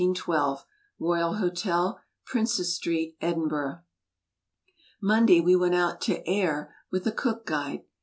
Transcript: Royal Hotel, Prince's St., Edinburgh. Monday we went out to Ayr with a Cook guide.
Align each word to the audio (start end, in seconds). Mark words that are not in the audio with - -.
Royal 0.99 1.35
Hotel, 1.35 2.01
Prince's 2.25 2.75
St., 2.75 3.13
Edinburgh. 3.21 3.81
Monday 4.99 5.39
we 5.39 5.55
went 5.55 5.75
out 5.75 6.01
to 6.01 6.27
Ayr 6.27 6.73
with 6.89 7.05
a 7.05 7.11
Cook 7.11 7.45
guide. 7.45 7.83